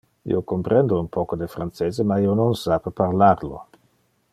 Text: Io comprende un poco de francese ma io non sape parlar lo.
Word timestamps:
Io 0.35 0.39
comprende 0.51 0.95
un 1.01 1.09
poco 1.17 1.35
de 1.35 1.45
francese 1.57 2.01
ma 2.13 2.17
io 2.25 2.33
non 2.41 2.55
sape 2.65 2.89
parlar 3.03 3.43
lo. 3.51 3.67